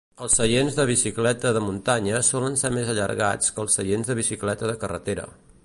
Els 0.25 0.35
seients 0.37 0.77
de 0.77 0.85
bicicleta 0.89 1.51
de 1.57 1.61
muntanya 1.65 2.21
solen 2.29 2.57
ser 2.63 2.71
més 2.77 2.91
allargats 2.95 3.55
que 3.57 3.63
els 3.65 3.79
seients 3.81 4.13
de 4.13 4.17
bicicleta 4.23 4.71
de 4.73 4.77
carretera. 4.85 5.29